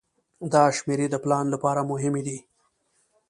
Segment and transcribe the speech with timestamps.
[0.53, 2.37] دا شمیرې د پلان لپاره مهمې دي.